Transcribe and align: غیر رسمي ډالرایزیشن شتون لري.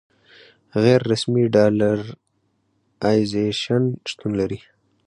غیر 0.83 0.99
رسمي 1.11 1.43
ډالرایزیشن 1.55 3.83
شتون 4.09 4.31
لري. 4.39 4.59